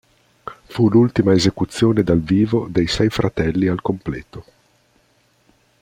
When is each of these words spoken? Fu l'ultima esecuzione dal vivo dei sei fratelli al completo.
Fu 0.63 0.89
l'ultima 0.89 1.31
esecuzione 1.31 2.01
dal 2.01 2.19
vivo 2.21 2.65
dei 2.67 2.87
sei 2.87 3.09
fratelli 3.11 3.67
al 3.67 3.83
completo. 3.83 4.45